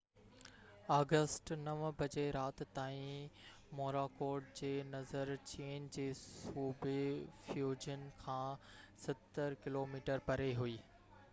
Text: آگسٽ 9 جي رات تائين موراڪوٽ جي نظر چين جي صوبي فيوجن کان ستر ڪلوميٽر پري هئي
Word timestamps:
آگسٽ 0.93 1.51
9 1.65 1.73
جي 2.13 2.21
رات 2.35 2.61
تائين 2.77 3.43
موراڪوٽ 3.79 4.47
جي 4.59 4.69
نظر 4.93 5.31
چين 5.51 5.85
جي 5.97 6.05
صوبي 6.21 6.93
فيوجن 7.51 8.07
کان 8.23 8.71
ستر 9.03 9.57
ڪلوميٽر 9.67 10.25
پري 10.31 10.49
هئي 10.63 10.75